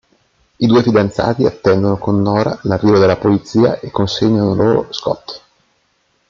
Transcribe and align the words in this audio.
I 0.57 0.65
due 0.65 0.81
fidanzati 0.81 1.45
attendono 1.45 1.95
con 1.99 2.23
Nora 2.23 2.57
l'arrivo 2.63 2.97
della 2.97 3.17
polizia 3.17 3.79
e 3.79 3.91
consegnano 3.91 4.55
loro 4.55 4.91
Scott. 4.91 5.41